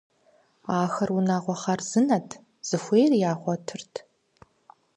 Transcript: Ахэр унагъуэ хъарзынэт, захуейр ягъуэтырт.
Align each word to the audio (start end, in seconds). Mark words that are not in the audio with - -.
Ахэр 0.77 1.09
унагъуэ 1.17 1.55
хъарзынэт, 1.61 2.27
захуейр 2.67 3.13
ягъуэтырт. 3.31 3.93